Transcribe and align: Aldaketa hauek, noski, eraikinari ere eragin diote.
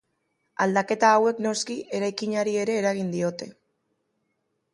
Aldaketa 0.65 1.11
hauek, 1.17 1.41
noski, 1.47 1.75
eraikinari 1.99 2.57
ere 2.63 2.79
eragin 2.81 3.13
diote. 3.19 3.51